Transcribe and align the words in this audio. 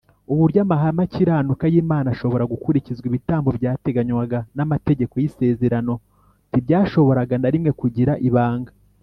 uburyo 0.33 0.59
amahame 0.65 1.01
akiranuka 1.07 1.65
y 1.73 1.79
Imana 1.83 2.07
ashobora 2.15 2.49
gukurikizwa 2.53 3.05
Ibitambo 3.07 3.49
byateganywaga 3.57 4.39
n 4.55 4.59
Amategeko 4.65 5.13
y 5.21 5.25
isezerano 5.29 5.93
ntibyashoboraga 6.49 7.35
na 7.41 7.49
rimwe 7.53 7.71
kugira 7.81 8.13
ibanga 8.29 8.71